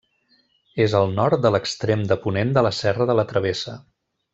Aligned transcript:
És 0.85 0.95
al 1.01 1.13
nord 1.19 1.43
de 1.45 1.53
l'extrem 1.57 2.07
de 2.13 2.19
ponent 2.27 2.57
de 2.59 2.67
la 2.71 2.75
Serra 2.83 3.11
de 3.13 3.21
la 3.23 3.31
Travessa. 3.35 3.81